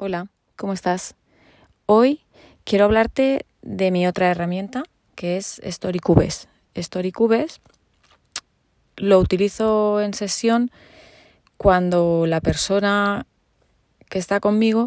[0.00, 1.16] Hola, ¿cómo estás?
[1.86, 2.20] Hoy
[2.62, 4.84] quiero hablarte de mi otra herramienta
[5.16, 6.46] que es StoryCubes.
[6.80, 7.60] StoryCubes
[8.96, 10.70] lo utilizo en sesión
[11.56, 13.26] cuando la persona
[14.08, 14.86] que está conmigo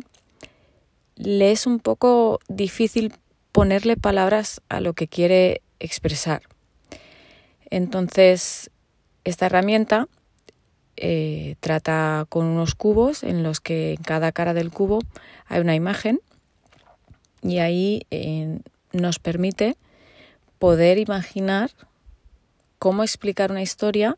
[1.17, 3.13] le es un poco difícil
[3.51, 6.43] ponerle palabras a lo que quiere expresar.
[7.69, 8.71] Entonces,
[9.25, 10.07] esta herramienta
[11.03, 14.99] eh, trata con unos cubos en los que en cada cara del cubo
[15.47, 16.21] hay una imagen
[17.41, 18.59] y ahí eh,
[18.93, 19.77] nos permite
[20.59, 21.71] poder imaginar
[22.77, 24.15] cómo explicar una historia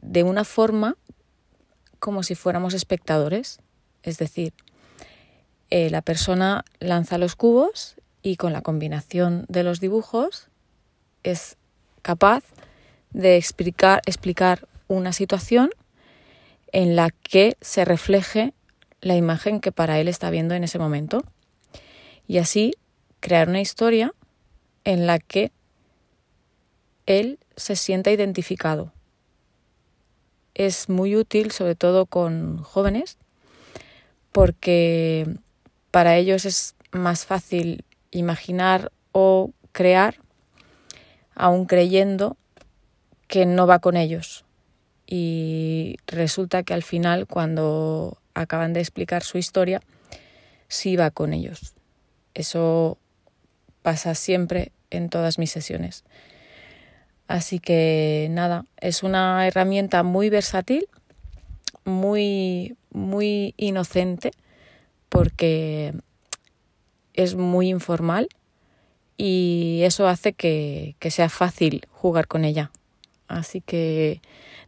[0.00, 0.96] de una forma
[1.98, 3.60] como si fuéramos espectadores.
[4.02, 4.54] Es decir,
[5.68, 10.48] eh, la persona lanza los cubos y con la combinación de los dibujos
[11.24, 11.58] es
[12.00, 12.42] capaz
[13.10, 15.70] de explicar, explicar una situación
[16.70, 18.52] en la que se refleje
[19.00, 21.24] la imagen que para él está viendo en ese momento.
[22.26, 22.74] Y así
[23.20, 24.14] crear una historia
[24.84, 25.50] en la que
[27.06, 28.92] él se sienta identificado.
[30.54, 33.16] Es muy útil, sobre todo con jóvenes,
[34.30, 35.26] porque
[35.90, 40.20] para ellos es más fácil imaginar o crear,
[41.34, 42.36] aun creyendo
[43.26, 44.44] que no va con ellos
[45.06, 49.82] y resulta que al final cuando acaban de explicar su historia
[50.68, 51.74] sí va con ellos.
[52.34, 52.98] Eso
[53.82, 56.04] pasa siempre en todas mis sesiones.
[57.28, 60.86] Así que nada, es una herramienta muy versátil,
[61.84, 64.32] muy, muy inocente,
[65.08, 65.94] porque
[67.14, 68.28] es muy informal
[69.16, 72.70] y eso hace que, que sea fácil jugar con ella.
[73.32, 74.20] Así que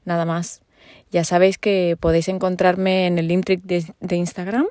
[0.05, 0.63] nada más.
[1.11, 4.67] Ya sabéis que podéis encontrarme en el de, de Instagram,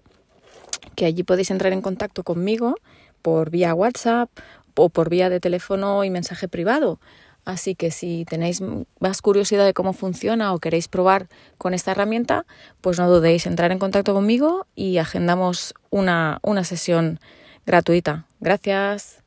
[0.96, 2.76] que allí podéis entrar en contacto conmigo
[3.22, 4.30] por vía WhatsApp
[4.76, 7.00] o por vía de teléfono y mensaje privado.
[7.46, 8.62] Así que si tenéis
[9.00, 12.46] más curiosidad de cómo funciona o queréis probar con esta herramienta,
[12.80, 17.20] pues no dudéis en entrar en contacto conmigo y agendamos una, una sesión
[17.66, 18.26] gratuita.
[18.40, 19.23] Gracias.